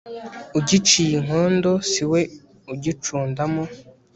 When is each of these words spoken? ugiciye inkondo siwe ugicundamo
ugiciye 0.59 1.13
inkondo 1.19 1.71
siwe 1.91 2.21
ugicundamo 2.73 3.63